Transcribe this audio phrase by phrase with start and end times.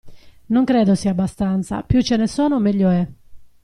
[0.47, 3.07] Non credo sia abbastanza, più ce ne sono meglio è.